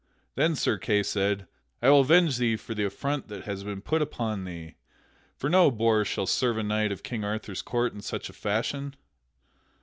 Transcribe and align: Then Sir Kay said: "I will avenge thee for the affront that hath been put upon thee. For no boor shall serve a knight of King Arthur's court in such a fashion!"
Then 0.33 0.55
Sir 0.55 0.79
Kay 0.79 1.03
said: 1.03 1.45
"I 1.79 1.91
will 1.91 1.99
avenge 1.99 2.37
thee 2.37 2.55
for 2.55 2.73
the 2.73 2.85
affront 2.85 3.27
that 3.27 3.43
hath 3.43 3.63
been 3.63 3.81
put 3.81 4.01
upon 4.01 4.45
thee. 4.45 4.73
For 5.37 5.47
no 5.47 5.69
boor 5.69 6.03
shall 6.05 6.25
serve 6.25 6.57
a 6.57 6.63
knight 6.63 6.91
of 6.91 7.03
King 7.03 7.23
Arthur's 7.23 7.61
court 7.61 7.93
in 7.93 8.01
such 8.01 8.27
a 8.27 8.33
fashion!" 8.33 8.95